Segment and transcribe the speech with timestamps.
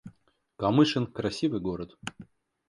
[0.57, 1.95] Камышин— красивый город